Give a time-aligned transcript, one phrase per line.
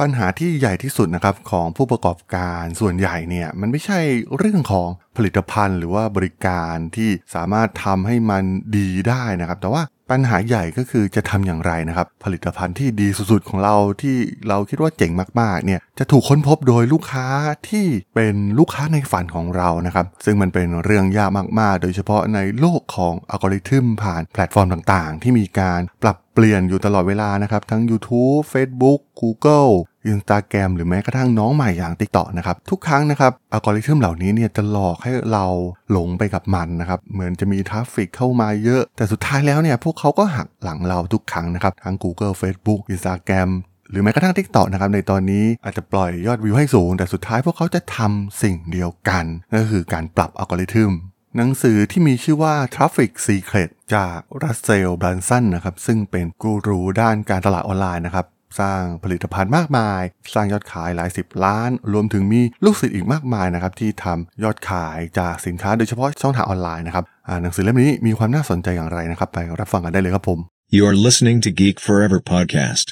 [0.00, 4.00] ปัญหาที่ใหญ่ที่สุดนะครับของผู้ประกอบการส่วนใหญ่เนี่ยมันไม่ใช่
[4.36, 8.44] เรื่องของผลิตภัณฑ์หรือว่าบริการที่สามารถทำให้มัน
[8.76, 14.16] ดีได้นะครับ แต่ว่าปัญหาใหญ่ก็คือจะทำอย่างไรนะครับ ผลิตภัณฑ์ที่ดีสุดๆของเราที่
[14.48, 17.26] เราคิดว่าเจ๋งมากๆเนี่ยจะถูกค้นพบโดยลูกค้า
[17.68, 21.30] ที่เป็นลูกค้าในฝันของเรานะครับ ซึ่งมันเป็นเรื่องยาก
[21.60, 29.72] มากๆ โดยเฉพาะในโลกของอัลกอริทึมผ่านแพลตฟอร์มต่างๆ ที่มีการปรับ เปลี่ยนอยู่ตลอดเวลานะครับ ทั้ง YouTube Facebook Google
[30.12, 35.46] Instagram หรือแม้กระทั่งน้องใหม่อย่าง TikTok นะครับ ทุกครั้งนะครับอัลกอริทึมเหล่านี้เนี่ยจะหลอกให้เรา
[35.90, 43.50] หลงไปกับมันนะครับ เหมือนจะมี traffic เข้ามาเยอะ แต่สุดท้ายแล้วเนี่ยพวกเขาก็หักหลังเราทุกครั้งนะครับ ทั้ง Google Facebook Instagram
[43.90, 50.92] หรือแม้กระทั่ง TikTok นะครับในตอนนี้อาจจะปล่อยยอดวิวให้สูง แต่สุดท้ายพวกเขาจะทำสิ่งเดียวกันนั่นก็คือการปรับอัลกอริทึม
[51.38, 58.26] หนังสือที่มีชื่อว่า Traffic Secret จาก Russell Brunson นะครับซึ่งเป็นกูรูด้านการตลาดออนไลน์นะครับ
[58.60, 60.02] สร้างผลิตภัณฑ์มากมาย
[60.34, 67.04] สร้างยอดขายหลายสิบล้าน รวมถึงมีลูกศิษย์อีกมากมายนะครับที่ทำยอดขายจากสินค้าโดยเฉพาะช่องทางออนไลน์นะครับ
[67.42, 70.38] หนังสือเล่มนี้มีความน่าสนใจอย่างไรนะครับ ไปรับฟังกันได้เลยครับผม
[70.76, 72.86] You are listening to Geek Forever podcast.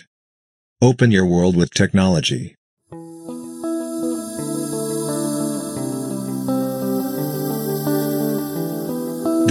[0.89, 2.45] Open your world with technology.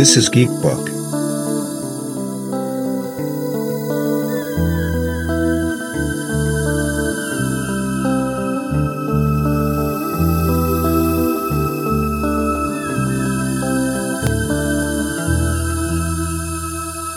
[0.02, 0.90] This is Geek Book.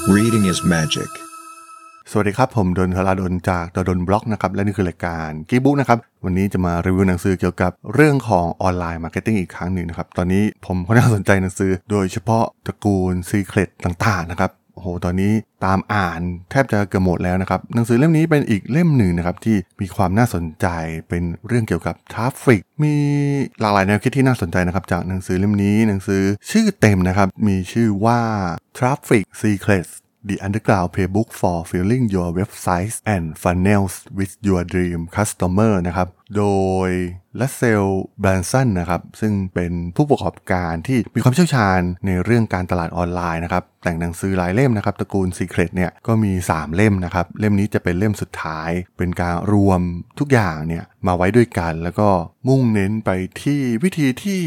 [0.06, 1.23] Reading is magic.
[2.16, 15.32] สวัสดีครับ ผมดนทราดนจากด.ดล็อกนะครับและนี่คือรายการ Geek Book นะครับ วันนี้จะมารีวิวหนังสือเกี่ยวกับเรื่องของ online marketing อีกครั้งหนึ่งนะครับ ตอนนี้ผมก็น่าสนใจหนังสือ โดยเฉพาะตระกูล Secret ต่างๆนะครับโอ้โหตอนนี้
[15.64, 16.20] ตามอ่าน
[16.50, 20.66] แทบจะเกือบหมดแล้วนะครับ หนังสือเล่มนี้เป็นอีกเล่มหนึ่งนะครับ ที่มีความน่าสนใจ
[21.08, 22.94] เป็นเรื่องเกี่ยวกับ traffic มี
[23.60, 28.20] หลากหลายแนวคิดที่น่าสนใจนะครับ จากหนังสือเล่มนี้หนังสือชื่อเต็มนะครับ มีชื่อว่า
[28.76, 29.92] Traffic Secrets
[30.28, 36.44] The Underground Playbook for Filling Your Websites and Funnels with Your Dream Customer นะครับโด
[36.86, 36.88] ย
[37.40, 37.84] ลัสเซล
[38.20, 49.80] แบรนสันนะครับ ซึ่งเป็นผู้ประกอบการที่มีความเชี่ยวชาญในเรื่องการตลาดออนไลน์นะครับ แต่งหนังสือหลายเล่มนะครับตระกูล Secret เนี่ยก็มี 3 เล่มนะครับ เล่มนี้จะเป็นเล่มสุดท้าย เป็นการรวม
[50.18, 52.08] ทุกอย่างเนี่ยมาไว้ด้วยกัน แล้วก็
[52.48, 53.10] มุ่งเน้นไป
[53.42, 54.42] ที่วิธีที่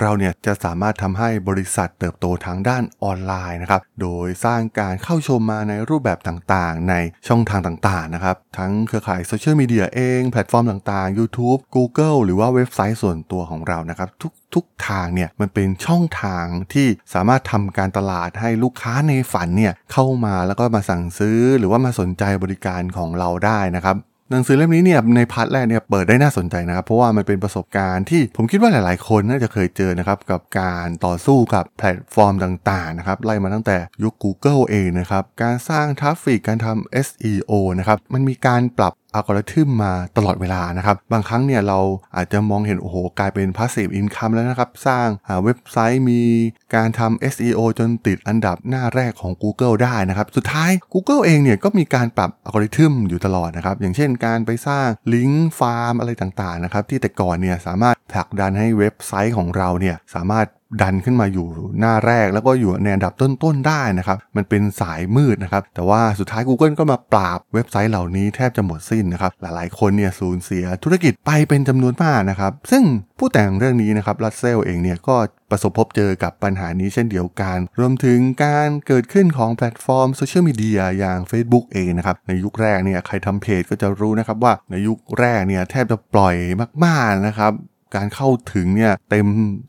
[0.00, 6.94] เราเนี่ยจะสามารถทำให้บริษัทเติบโตทางด้านออนไลน์นะครับ โดยสร้างการเข้าชมมาในรูปแบบต่างๆ ใน
[7.28, 23.98] ช่องทางต่างๆนะครับ ทั้งเครือข่ายโซเชียลมีเดียเอง แพลตฟอร์มต่างๆ YouTube Google หรือว่าเว็บไซต์ส่วนตัวของเรานะครับ ทุกทุกทางเนี่ยมันเป็นช่องทางที่สามารถทำการตลาดให้ลูกค้าในฝันเนี่ยเข้ามาแล้วก็มาสั่งซื้อหรือว่ามาสนใจบริการของเราได้นะครับ
[24.30, 41.78] หนังสือเล่มนี้เนี่ยใน part แรกเนี่ยเปิดได้น่าสนใจนะครับเพราะว่ามันเป็นประสบการณ์ที่ผมคิดว่าหลาย ๆ คนน่าจะเคยเจอนะครับกับการต่อสู้กับแพลตฟอร์มต่าง ๆ นะครับไล่มาตั้งแต่ยุค Google เองนะครับการสร้าง traffic การทำ SEO นะครับมันมีการปรับ อัลกอริทึมมาตลอดเวลานะครับ บางครั้งเนี่ยเรา
[42.16, 45.08] อาจจะมองเห็นโอ้โหกลายเป็น passive income แล้วนะครับ สร้าง
[45.44, 46.22] เว็บไซต์มี
[46.74, 60.46] การทำ SEO จนติดอันดับหน้าแรกของ Google ได้นะครับ สุดท้าย Google เองเนี่ยก็มีการปรับอัลกอริทึมอยู่ตลอดนะครับ อย่างเช่นการไปสร้างlink farm อะไรต่างๆนะครับที่แต่ก่อนเนี่ยสามารถผลักดันให้เว็บไซต์ของเราเนี่ยสามารถ
[60.82, 61.48] ดันขึ้นมาอยู่
[61.80, 72.84] หน้าแรก แล้วก็อยู่ในอันดับต้นๆได้นะครับ มันเป็นสายมืดนะครับ แต่ว่าสุดท้าย Google ก็มาปราบเว็บไซต์เหล่านี้แทบจะหมดสิ้นนะครับ หลายๆคนเนี่ยสูญเสียธุรกิจไปเป็นจำนวนมากนะครับ ซึ่ง
[73.18, 75.16] ผู้แต่งเรื่องนี้นะครับรัสเซลเองเนี่ยก็
[75.50, 86.36] ประสบพบเจอกับปัญหานี้เช่นเดียวกัน รวมถึงการเกิดขึ้นของแพลตฟอร์มโซเชียลมีเดียอย่าง Facebook เองนะครับ ในยุคแรกเนี่ยใครทำเพจก็จะรู้นะครับว่าในยุคแรกเนี่ยแทบจะปล่อย
[86.84, 87.52] มากๆนะครับ
[87.96, 89.26] การเข้าถึงเนี่ยเต็ม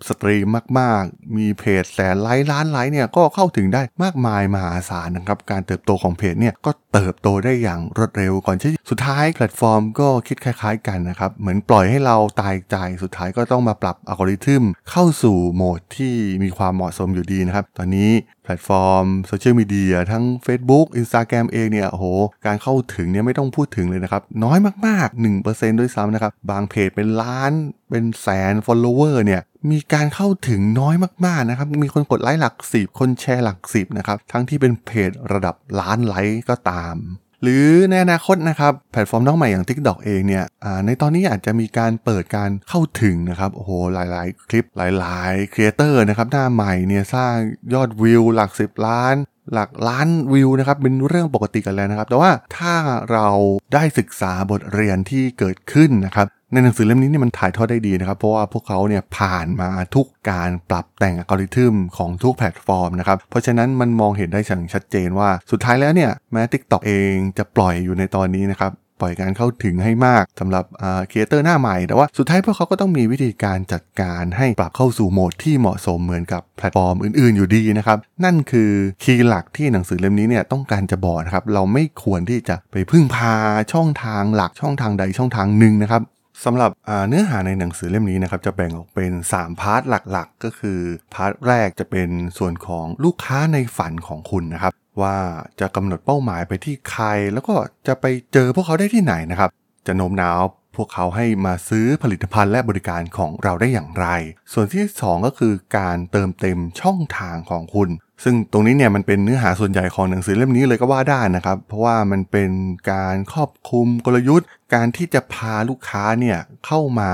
[0.08, 16.14] steam มาก ๆ มีเพจแสนไลค์ล้านไลค์เนี่ยก็เข้าถึงได้มากมายมหาศาลนะครับ การเติบโตของเพจเนี่ยก็เติบโตได้อย่างรวดเร็วก่อนที่สุดท้ายแพลตฟอร์มก็คิดคล้ายๆกันนะครับ เหมือนปล่อยให้เราตายใจสุดท้ายก็ต้องมาปรับอัลกอริทึมเข้าสู่โหมดที่
[16.44, 18.12] มีความเหมาะสมอยู่ดีนะครับ ตอนนี้
[18.44, 22.06] แพลตฟอร์มโซเชียลมีเดียทั้ง Facebook Instagram เองเนี่ยโห
[22.46, 27.52] การเข้าถึงเนี่ยไม่ต้องพูดถึงเลยนะครับ น้อยมากๆ 1%ด้วยซ้ำนะครับ บางเพจเป็นล้าน
[27.96, 30.96] เป็นแสน follower เนี่ยมีการเข้าถึงน้อย
[31.26, 36.96] มากๆนะครับ มีคนกดไลค์หลักสิบคนแชร์หลักสิบนะครับ ทั้งที่เป็นเพจระดับล้านไลค์ก็ตาม
[37.42, 40.46] หรือในอนาคตนะครับ แพลตฟอร์มน้องใหม่อย่าง TikTok เองเนี่ย
[40.86, 47.36] ในตอนนี้อาจจะมีการเปิดการเข้าถึงนะครับ โอ้โห หลายๆ คลิปหลายๆ creator นะครับ หน้าใหม่เนี่ยสร้าง
[47.74, 49.16] ยอดวิวหลัก 10 ล้าน
[49.54, 52.74] หลักล้านวิวนะครับเป็นเรื่องปกติกันแล้วนะครับ แต่ว่าถ้า
[53.12, 53.28] เรา
[53.74, 70.66] ได้ศึกษาบทเรียนที่เกิดขึ้นนะครับในหนังสือเล่มนี้เนี่ยมันถ่ายทอดได้ดีนะครับ เพราะว่าพวกเขาเนี่ยผ่านมาทุกการปรับแต่งอัลกอริทึมของทุกแพลตฟอร์มนะครับ เพราะฉะนั้นมันมองเห็นได้อย่างชัดเจนว่าสุดท้ายแล้วเนี่ยแม้ TikTok เองจะปล่อยอยู่ในตอนนี้นะครับ ปล่อยการเข้าถึงให้มากสำหรับ
[71.12, 78.72] creator หน้าใหม่ แต่ว่าสุดท้ายพวกเขาก็ต้องมีวิธีการจัดการให้ปรับเข้าสู่โหมดที่เหมาะสมเหมือนกับแพลตฟอร์มอื่นๆอยู่ดีนะครับ นั่นคือ
[79.04, 83.34] key หลักที่หนังสือเล่มนี้เนี่ยต้องการจะบอกนะครับ เราไม่ควรที่จะไปพึ่งพา
[83.74, 86.04] ช่องทางหลักช่องทางใดช่องทางหนึ่งนะครับ
[86.46, 86.72] สำหรับ
[87.08, 89.82] เนื้อหาในหนังสือเล่มนี้นะครับจะแบ่งออกเป็น 3 part
[90.12, 90.80] หลักๆ ก็คือ
[91.14, 95.18] part แรกจะเป็นส่วนของลูกค้าในฝันของคุณนะครับ ว่า
[95.60, 97.56] จะกำหนดเป้าหมายไปที่ใคร แล้วก็
[97.88, 99.50] จะไปเจอพวกเขาได้ที่ไหนนะครับ
[99.88, 100.42] จะโน้มน้าว
[100.76, 104.08] พวกเขาให้มาซื้อผลิตภัณฑ์และบริการของเราได้อย่างไร
[104.54, 107.90] ส่วนที่ 2 ก็คือการเติมเต็มช่องทางของคุณ
[108.24, 112.52] ซึ่งตรงนี้เนี่ยมันเป็นเนื้อหาส่วนใหญ่ของหนังสือเล่มนี้เลยก็ว่าได้นะครับ เพราะว่ามันเป็น
[112.92, 117.12] การครอบคลุมกลยุทธ์ การที่จะพาลูกค้าเนี่ยเข้ามา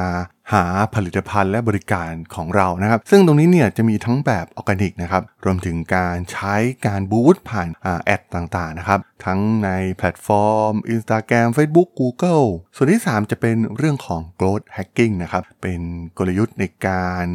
[0.53, 0.65] หา
[0.95, 6.55] ผลิตภัณฑ์และบริการของเรานะครับ ซึ่งตรงนี้เนี่ยจะมีทั้งแบบออร์แกนิกนะครับ รวมถึงการใช้
[6.87, 7.69] การ boost ผ่าน
[8.05, 15.81] ad ต่างๆนะครับ ทั้งในแพลตฟอร์ม Instagram Facebook Google ส่วนที่ 3 จะเป็นเรื่องของ growth hacking นะครับ เป็น
[16.17, 17.25] กลยุทธ์ในการ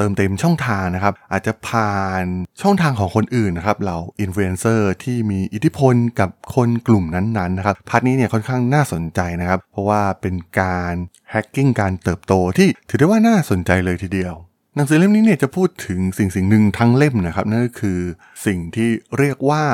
[0.00, 2.24] เติมเต็มช่องทางนะครับ อาจจะผ่าน
[2.62, 10.94] ช่องทางของคนอื่นนะครับเหล่าอินฟลูเอนเซอร์ที่มีอิทธิพลกับคนกลุ่มนั้นๆนะครับ part นี้เนี่ยค่อนข้างน่าสนใจนะครับ เพราะว่าเป็นการ
[11.30, 14.34] hacking การเติบโตที่ถือได้ว่าน่าสนใจเลยทีเดียว
[14.76, 18.00] หนังสือเล่มนี้เนี่ยจะพูดถึงสิ่งสิ่งหนึ่งทั้งเล่มนะครับนั่นก็คือ
[18.46, 19.64] สิ่งที่เรียกว่า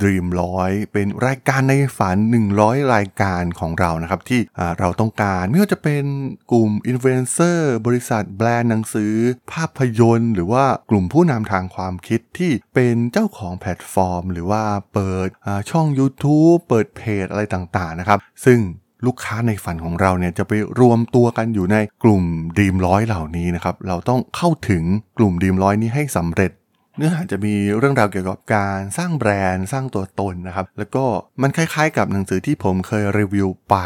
[0.00, 2.16] Dream ร้อยเป็นรายการในฝัน
[2.54, 4.40] 100 รายการของเรานะครับ ที่
[4.78, 6.04] เราต้องการไม่ว่าจะเป็น
[6.52, 9.12] กลุ่มอินฟลูเอนเซอร์บริษัทแบรนด์หนังสือ
[9.52, 14.62] ภาพยนตร์ หรือว่ากลุ่มผู้นำทางความคิดที่เป็นเจ้าของแพลตฟอร์ม หรือว่า
[14.94, 15.28] เปิด
[15.70, 18.60] ช่อง YouTube เปิดเพจอะไรต่างๆนะครับ ซึ่ง
[19.06, 22.22] ลูกค้าในฝันของเราเนี่ยจะไปรวมตัวกันอยู่ในกลุ่ม
[22.58, 24.84] Dream ร้อยเหล่านี้นะครับ เราต้องเข้าถึง
[25.18, 26.50] กลุ่มดีมร้อยนี้ให้สำเร็จ
[26.96, 31.04] เนื้อหาจะมีเรื่องราวเกี่ยวกับการสร้างแบรนด์สร้างตัวตนนะครับ แล้วก็
[31.42, 33.76] มันคล้ายๆกับหนังสือที่ผมเคยรีวิวไป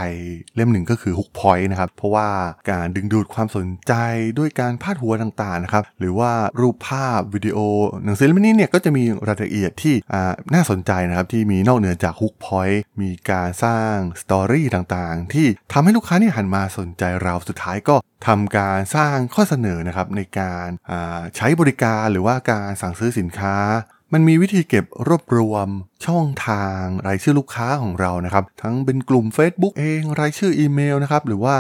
[0.55, 2.29] เล่มหนึ่งก็คือ Hook Point นะครับ เพราะว่า
[2.71, 3.93] การดึงดูดความสนใจ
[4.39, 7.59] ด้วยการพาดหัวต่างๆนะครับ หรือว่ารูปภาพวิดีโอ
[8.05, 9.95] หนังสือเล่มนี้เนี่ยก็จะมีรายละเอียดที่
[10.55, 17.97] น่าสนใจนะครับที่มีนอกเหนือจาก Hook Point มีการสร้างสตอรี่ต่างๆที่ทำให้ลูกค้านี่หันมาสนใจเราสุดท้ายก็
[18.27, 20.69] ทำการสร้างข้อเสนอนะครับในการ
[21.37, 23.57] ใช้บริการหรือว่าการสั่งซื้อสินค้า
[24.13, 25.69] มันมีวิธีเก็บรวบรวม
[26.07, 31.57] ช่องทางรายชื่อลูกค้าของเรานะครับ ทั้งเป็นกลุ่ม Facebook เอง รายชื่ออีเมลนะครับหรือว่า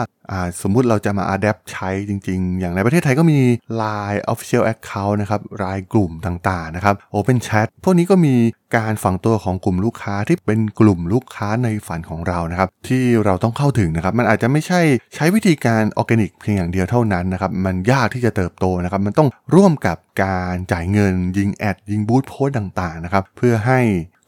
[0.63, 3.39] สมมุติเราจะมาอัดแอปใช้จริง ๆ อย่างในประเทศไทยก็มี
[3.81, 8.35] Line Official Account นะครับรายกลุ่มต่างๆนะครับ Open Chat พวกนี้ก็มี
[8.77, 14.81] การฝังตัวของกลุ่มลูกค้าที่เป็นกลุ่มลูกค้าในฝันของเรานะครับ ที่เราต้องเข้าถึงนะครับ มันอาจจะไม่ใช่
[15.15, 23.81] ใช้วิธีการออร์แกนิกเพียงอย่างเดียวเท่านั้นนะครับ มันยากที่จะเติบโตนะครับ มันต้องร่วมกับการจ่ายเงินยิง ad ยิง boost post ต่างๆนะครับ เพื่อให้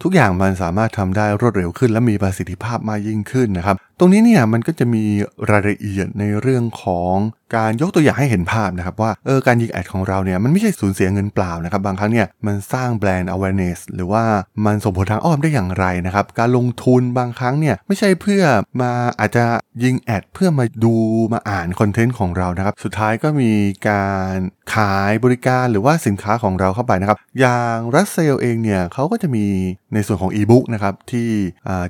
[0.03, 5.05] ทุกอย่างมันสามารถทำได้รวดเร็วขึ้น และมีประสิทธิภาพมากยิ่งขึ้นนะครับ ตรงนี้เนี่ยมันก็จะมี
[5.51, 7.15] รายละเอียดในเรื่องของ
[7.57, 14.25] การยกตัวอย่างให้เห็นภาพนะครับว่าเออการยิง ad ของเราเนี่ยมันไม่ใช่สูญเสียเงินเปล่านะครับบางครั้งเนี่ยมันสร้างแบรนด์ awareness หรือว่า
[14.67, 18.43] มันส่งผลทางอ้อมได้อย่างไรนะครับการลงทุนบางครั้งเนี่ยไม่ใช่เพื่อ
[18.81, 19.45] มาอาจจะ
[19.85, 20.95] ยิง ad เพื่อมาดู
[21.33, 23.53] มาอ่านคอนเทนต์ของเรานะครับสุดท้ายก็มี
[23.89, 24.37] การ
[24.75, 29.47] ขายบริการหรือว่าสินค้าของเราเข้าไปนะครับอย่างรัสเซลเองเนี่ยเขาก็จะมี
[29.95, 31.29] ในส่วนของอีบุ๊กนะครับที่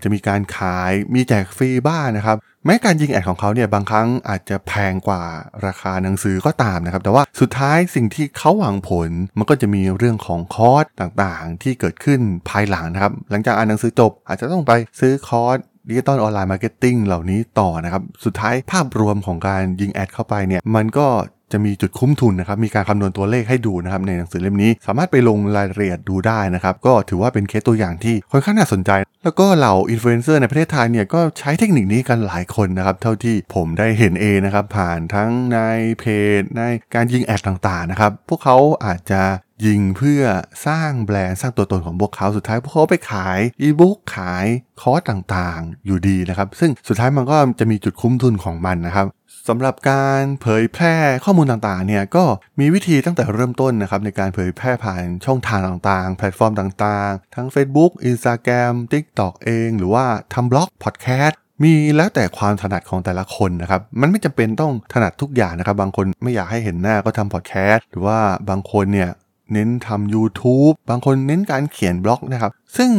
[0.03, 5.23] จะมีการขายมีแจกฟรีบ้างนะครับแม้การยิง ad ของเขาเนี่ยบางครั้งอาจจะแพงกว่า
[5.67, 15.57] ราคาหนังสือก็ตามนะครับ แต่ว่าสุดท้ายสิ่งที่เขาหวังผลมันก็จะมีเรื่องของคอร์สต่างๆ ที่เกิดขึ้นภายหลังนะครับ หลังจากอ่านหนังสือจบ อาจจะต้องไปซื้อคอร์ส
[15.89, 21.07] digital online marketing เหล่านี้ต่อนะครับ สุดท้ายภาพรวมของการยิงแอดเข้าไปเนี่ยมันก็
[21.53, 28.91] จะมีจุดคุ้มทุนนะครับ มีการคำนวณตัวเลขให้ดูนะครับในหนังสือเล่มนี้ สามารถไปลงรายละเอียดดูได้นะครับ ก็ถือว่าเป็นเคสตัวอย่างที่ค่อนข้างน่าสนใจ
[29.25, 35.59] แล้วก็เหล่าอินฟลูเอนเซอร์ในประเทศไทยเนี่ยก็ใช้เทคนิคนี้กันหลายคนนะครับ เท่าที่ผมได้เห็นเองนะครับ ผ่านทั้งใน
[36.01, 36.05] เพ
[36.39, 36.63] จ ใน
[36.95, 39.23] การยิงแอดต่างๆนะครับ พวกเขาอาจจะ
[39.67, 40.23] ยิงเพื่อ
[40.67, 44.47] สร้างแบรนด์สร้างตัวตนของพวกเขาสุดท้ายพวกเขาไปขายอีบุ๊กขาย
[44.81, 49.07] คอร์สต่างๆ อยู่ดีนะครับ ซึ่งสุดท้ายมันก็จะมีจุดคุ้มทุนของมันนะครับ
[49.49, 52.25] สำหรับการเผยแพร่ข้อมูลต่างๆเนี่ยก็
[52.61, 68.19] มีวิธีตั้งแต่เริ่มต้นนะครับในการเผยแพร่ผ่านช่องทางต่างๆ แพลตฟอร์มต่างๆ ทั้ง Facebook Instagram TikTok เอง หรือว่าทำบล็อกพอดแคสต์มีแล้วแต่ความถนัดของแต่ละคนนะครับ มันไม่จำเป็นต้องถนัดทุกอย่างนะครับ บางคนไม่อยากให้เห็นหน้าก็ทำพอดแคสต์หรือว่า
[68.51, 69.11] บางคนเนี่ย
[69.53, 72.91] เน้นทำ YouTube บางคนเน้นการเขียนบล็อกนะครับ ซึ่ง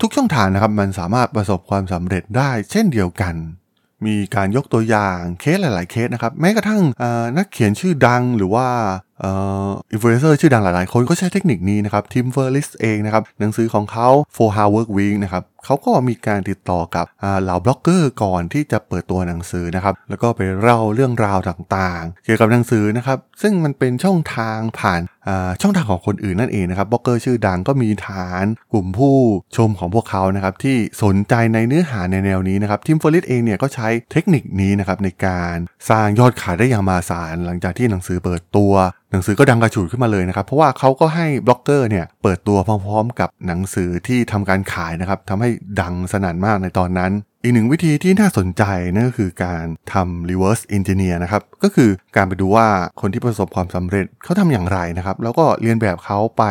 [0.00, 3.36] ทุกช่องทางนะครับมันสามารถประสบความสำเร็จได้เช่นเดียวกัน
[4.06, 6.80] มีการยกตัวอย่างเคสหลาย ๆ เคสนะครับแม้กระทั่ง
[7.36, 8.66] นักเขียนชื่อดังหรือว่า
[9.92, 17.06] อินฟลูเอนเซอร์ชื่อดังหลาย ๆ คนก็ใช้เทคนิคนี้นะครับทิมเฟอร์ริสเองนะครับหนังสือของเขา Four Hour Work Week นะครับ เขาก็มีการติดต่อกับ
[17.42, 25.00] เหล่าบล็อกเกอร์ก่อนที่จะเปิดตัวหนังสือนะครับ แล้วก็ไปเล่าเรื่องราวต่างๆ เกี่ยวกับหนังสือนะครับ ซึ่งมันเป็นช่องทางผ่าน
[25.62, 29.16] ช่องทางของคนอื่นนั่นเองนะครับบล็อกเกอร์ชื่อดังก็มีฐานกลุ่มผู้
[29.56, 35.56] ชมของพวกเขานะครับที่สนใจในเนื้อหาในแนวนี้นะครับทิมเฟอร์ริสเองเนี่ยก็ใช้เทคนิคนี้นะครับในการ
[35.90, 38.72] สร้างยอดขายได้อย่างมหาศาลหลังจากที่หนังสือเปิดตัว
[39.12, 45.48] หนังสือก็ดังกระฉูดขึ้นมาเลยนะครับ เพราะว่าเขาก็ให้บล็อกเกอร์เนี่ยเปิดตัวพร้อมๆ กับหนังสือที่ทำการขายนะครับทำให้
[45.80, 48.62] ดังสนั่นมากในตอนนั้น อีกหนึ่งวิธีที่น่าสนใจ
[48.94, 52.66] นั่นก็คือการทำ reverse engineer นะครับ ก็คือ การไปดูว่า
[53.00, 56.42] คนที่ประสบความสำเร็จเขาทำอย่างไรนะครับ แล้วก็เลียนแบบเขาไป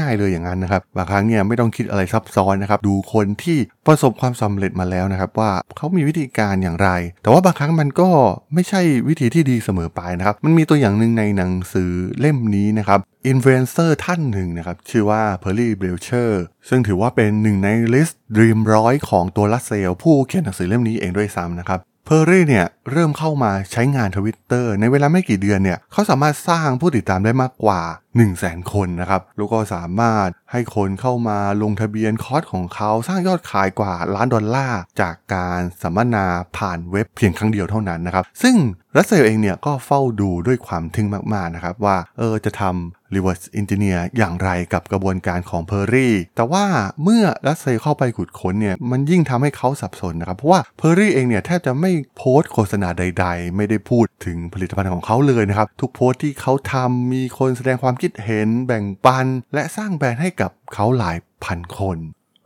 [0.00, 6.88] ง่าย ๆ เลยอย่างนั้นนะครับบางครั้งเนี่ยไม่ต้องคิดอะไรซับซ้อนนะครับ ดูคนที่ประสบความสำเร็จมาแล้วนะครับ ว่าเขามีวิธีการอย่างไร
[7.22, 8.08] แต่ว่าบางครั้งมันก็
[8.54, 27.80] ไม่ใช่วิธีที่ดีเสมอไปนะครับ มันมีตัวอย่างหนึ่งในหนังสือเล่มนี้นะครับอินฟลูเอนเซอร์ท่านหนึ่งนะครับ ชื่อว่าเพอร์รี่เบลเชอร์ซึ่งถือว่าเป็นหนึ่งในlist dream ร้อยของตัวรัสเซลผู้เขียนหนังสือเล่มนี้เองด้วยซ้ำนะครับ เพอร์รี่เนี่ยเริ่มเข้ามาใช้งานทวิตเตอร์ในเวลาไม่กี่เดือนเนี่ยเขาสามารถสร้างผู้ติดตามได้มากกว่า
[28.16, 36.26] 1 0 0 0 0แสนคนนะครับ แล้วก็สามารถให้คนเข้ามาลงทะเบียนคอร์สของเขาสร้างยอดขายกว่าล้านดอลลาร์ จากการสัมมนา
[36.56, 38.56] ผ่านเว็บเพียงครั้งเดียวเท่านั้นนะครับ ซึ่ง
[38.96, 46.64] รัสเซลเองเนี่ยก็เฝ้าดูด้วยความทึ่งมาก ๆ นะครับ ว่าเออจะทำ reverse engineer อย่างไรกับกระบวนการของเพอร์รี่แต่ว่า
[47.02, 61.98] เมื่อรัสเซลเข้าไปขุดค้นเนี่ยมันยิ่งทำให้เขาสับสนนะครับ เพราะว่าเพอร์รี่เองเนี่ยแทบจะไม่โพสต์โฆษณาใด ๆ ไม่ได้พูดถึงผลิตภัณฑ์ของเขาเลยนะครับ ทุกโพสต์ที่เขาทำมีคนแสดงความคิดเห็นแบ่งปัน และสร้างแบรนด์ให้กับเขาหลายพันคน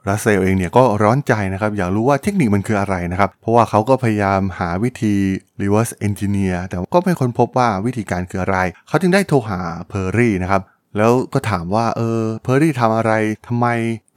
[0.08, 5.14] รัสเซลเองเนี่ยก็ร้อนใจนะครับอยากรู้ว่าเทคนิคมันคืออะไรนะครับ เพราะว่าเขาก็พยายามหาวิธี
[5.60, 8.58] reverse engineer แต่ก็ไม่ค้นพบว่าวิธีการคืออะไร
[8.88, 10.62] เขาจึงได้โทรหาเพอร์รี่นะครับ
[10.96, 13.12] แล้วก็ถามว่าเออเพอร์รี่ทำอะไร
[13.46, 13.66] ทำไม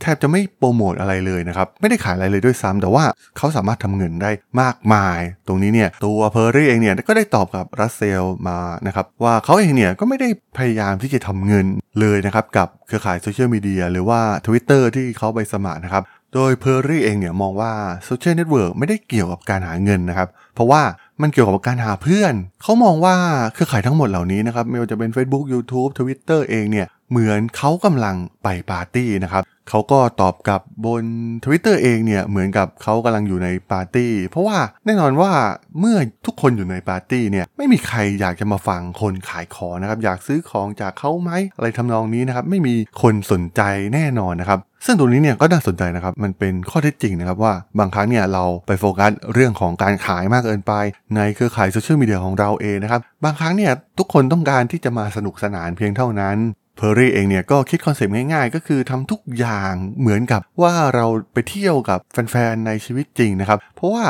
[0.02, 3.04] แทบจะไม่โปรโมทอะไรเลยนะครับ ไม่ได้ขายอะไรเลยด้วยซ้ำแต่ว่า
[3.38, 4.32] เขาสามารถทำเงินได้
[4.62, 8.58] มากมาย ตรงนี้เนี่ยตัวเพอร์รี่เองเนี่ยก็ได้ตอบกับรัสเซลมา
[8.88, 11.66] นะครับว่าเขาเองเนี่ยก็ไม่ได้พยายามที่จะทำเงิน
[12.00, 16.04] เลยนะครับกับเครือข่ายโซเชียลมีเดียหรือว่า Twitter ที่เขาไปสมัครนะครับ
[16.34, 17.72] โดยเพอร์รี่เองเนี่ยมองว่า
[18.06, 20.82] โซเชียลเน็ตเวิร์กไม่ได้เกี่ยวกับการหาเงินนะครับเพราะว่า
[21.22, 23.16] มันเกี่ยวกับการหาเพื่อน เขามองว่า
[23.54, 31.04] เครือข่ายทั้งหมดเหล่านี้นะครับไม่ว่าจะเป็น Facebook YouTube Twitter เองเนี่ย เหมือนเขากำลังไปปาร์ตี้นะครับเขาก็ตอบกับบน
[31.44, 35.32] Twitter เองเนี่ยเหมือนกับเขากำลังอยู่ในปาร์ตี้ เพราะว่าแน่นอนว่า
[35.80, 43.62] เมื่อทุกคนอยู่ในปาร์ตี้เนี่ยไม่มีใครอยากจะมาฟังคนขายของนะครับอยากซื้อของจากเขาไหมอะไรทำนองนี้นะครับไม่มีคนสนใจ
[43.94, 50.74] แน่นอนนะครับซึ่งตรงนี้เนี่ยก็น่าสนใจนะครับ มันเป็นข้อเท็จจริงนะครับว่าบางครั้งเนี่ยเราไปโฟกัสเรื่องของการขายมากเกินไป
[51.16, 56.38] ในเครือข่ายโซเชียลมีเดียของเราเองนะครับ บางครั้งเนี่ยทุกคนต้องการที่จะมาสนุกสนานเพียงเท่านั้น
[56.78, 64.06] เพอร์รี่เองเนี่ยก็คิดคอนเซปต์ง่ายๆ ก็คือทำทุกอย่างเหมือนกับว่าเราไปเที่ยวกับแฟนๆในชีวิตจริงนะครับ เพราะว่า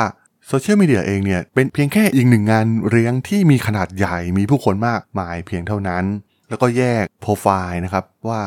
[0.46, 6.04] โซเชียลมีเดียเองเนี่ยเป็นเพียงแค่อีกหนึ่งงานเลี้ยงที่มีขนาดใหญ่มีผู้คนมากมายเพียงเท่านั้น
[6.48, 8.42] แล้วก็แยกโปรไฟล์นะครับว่า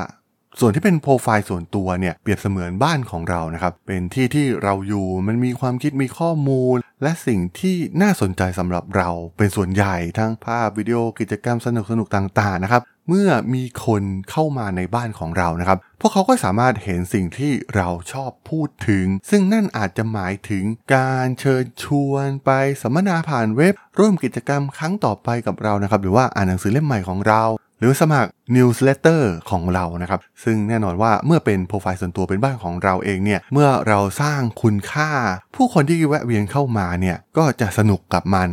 [0.60, 12.82] ส่วนที่เป็นโปรไฟล์ส่วนตัวเนี่ยเปรียบเสมือนบ้านของเรานะครับ เป็นที่ที่เราอยู่มันมีความคิดมีข้อมูล และสิ่งที่น่าสนใจสำหรับเราเป็นส่วนใหญ่ทั้งภาพวิดีโอกิจกรรมสนุกสนุกต่างๆนะครับ
[13.13, 20.63] เมื่อมีคนเข้ามาในบ้านของเรานะครับ พวกเขาก็สามารถเห็นสิ่งที่เราชอบพูดถึง ซึ่งนั่นอาจจะหมายถึง
[20.96, 22.51] การเชิญชวนไป
[22.82, 27.44] สัมมนาผ่านเว็บ ร่วมกิจกรรมครั้งต่อไปกับเรานะครับ หรือว่าอ่านหนังสือเล่มใหม่ของเรา
[27.80, 35.12] หรือสมัคร newsletter ของเรานะครับ ซึ่งแน่นอนว่าเมื่อเป็นโปรไฟล์ส่วนตัวเป็นบ้านของเราเองเนี่ย เมื่อเราสร้างคุณค่า
[35.56, 38.51] ผู้คนที่แวะเวียนเข้ามาเนี่ย ก็จะสนุกกับมัน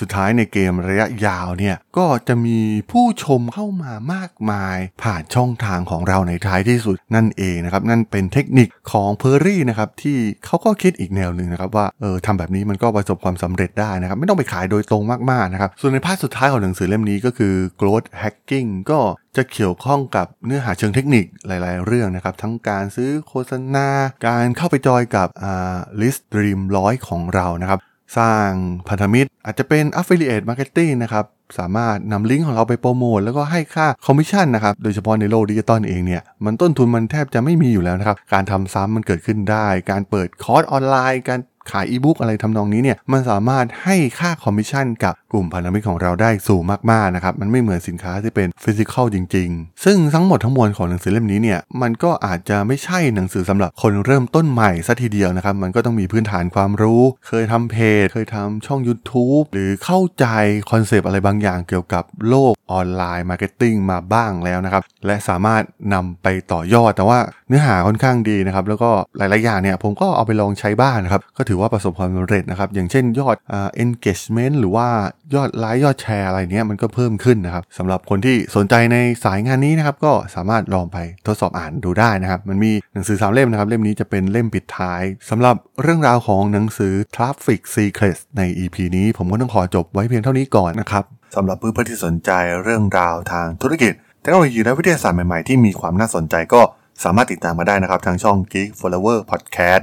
[0.00, 2.58] สุดท้ายในเกมระยะยาวเนี่ยก็จะมี
[2.90, 19.00] ผู้ชมเข้ามามากมาย ผ่านช่องทางของเราในท้ายที่สุดนั่นเองนะครับนั่นเป็นเทคนิคของเพอร์รี่นะครับที่เขาก็คิดอีกแนวหนึ่งนะครับว่าเออทำแบบนี้มันก็ประสบความสำเร็จได้นะครับไม่ต้องไปขายโดยตรงมากๆนะครับส่วนในภาคสุดท้ายของหนังสือเล่มนี้ก็คือ growth hacking ก็
[19.36, 23.88] จะเกี่ยวข้องกับเนื้อหาเชิงเทคนิคหลายๆ เรื่องนะครับทั้งการซื้อโฆษณา
[24.26, 27.80] การเข้าไปจอยกับอ่า list dream ร้อยของเรานะครับ
[28.18, 28.50] สร้าง
[28.88, 31.24] พันธมิตร อาจจะเป็น affiliate marketing นะครับ
[31.58, 41.40] สามารถนำลิงก์ของเราไปโปรโมทแล้วก็ให้ค่าคอมมิชชั่นนะครับโดยเฉพาะในโลกดิจิตอลเองเนี่ยมันต้นทุนมันแทบจะไม่มีอยู่แล้วนะครับการทำซ้ำมันเกิดขึ้นได้ การเปิดคอร์สออนไลน์ การ
[41.70, 60.26] ขายอีบุ๊กอะไรทำนองนี้เนี่ยมันสามารถให้ค่าคอมมิชชั่นกับกลุ่มพันธมิตรของเราได้สูงมากๆนะครับมันไม่เหมือนสินค้าที่เป็น physical จริง ๆ ซึ่งทั้งหมดทั้งมวลของหนังสือเล่มนี้เนี่ยมันก็อาจจะไม่ใช่หนังสือสำหรับคนเริ่มต้นใหม่ซะทีเดียวนะครับมันก็ต้องมีพื้นฐานความรู้ เคยทำเพจ เคยทำช่อง YouTube หรือเข้าใจ
[60.70, 65.62] คอนเซปต์อะไรบางอย่างเกี่ยวกับโลก online marketing มาบ้างแล้วนะครับและสามารถ
[65.94, 67.18] นำไปต่อยอด แต่ว่า
[67.48, 73.36] เนื้อหาค่อนข้างดีนะครับแล้วก็หลายๆอย่างเนี่ยผมก็เอาไปลองใช้บ้างนะครับก็ถือือว่าประสบความสำเร็จนะครับ อย่างเช่นยอด
[73.84, 74.86] engagement หรือว่า
[75.34, 91.04] ยอดไลค์ยอดแชร์อะไรเนี้ยมันก็เพิ่มขึ้นนะครับสำหรับคนที่สนใจในสายงานนี้นะครับก็สามารถลองไปทดสอบอ่านดูได้นะครับ มันมีหนังสือสามเล่มนะครับ เล่มนี้จะเป็นเล่มปิดท้ายสำหรับเรื่องราวของหนังสือ Traffic Secrets ใน EP นี้ผมก็ต้องขอจบไว้เพียงเท่านี้ก่อนนะครับ
[91.36, 92.30] สำหรับเพื่อนๆที่สนใจ
[92.62, 93.92] เรื่องราวทางธุรกิจ
[94.22, 96.62] เทคโนโลยีและวิทยาศาสตร์ใหม่ๆที่มีความน่าสนใจก็
[97.04, 99.82] สามารถติดตามมาได้นะครับ ทางช่อง Geek Forever Podcast